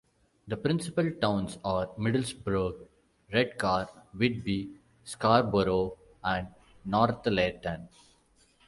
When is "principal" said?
0.57-1.11